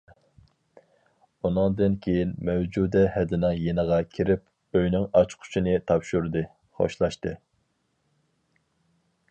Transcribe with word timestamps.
ئۇنىڭدىن 1.49 1.97
كېيىن 2.05 2.31
مەۋجۇدە 2.47 3.03
ھەدىنىڭ 3.17 3.59
يېنىغا 3.67 4.01
كىرىپ، 4.15 4.79
ئۆينىڭ 4.79 5.07
ئاچقۇچىنى 5.21 5.77
تاپشۇردى، 5.91 6.45
خوشلاشتى. 6.81 7.37